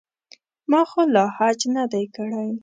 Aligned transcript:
ما 0.71 0.81
خو 0.89 1.01
لا 1.15 1.25
حج 1.37 1.59
نه 1.75 1.83
دی 1.91 2.03
کړی. 2.15 2.47